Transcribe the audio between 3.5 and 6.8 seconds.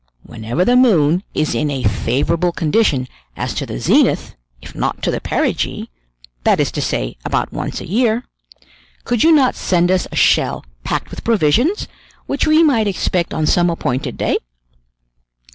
to the zenith, if not to the perigee, that is